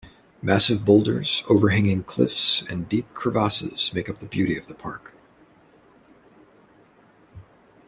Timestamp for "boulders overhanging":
0.83-2.01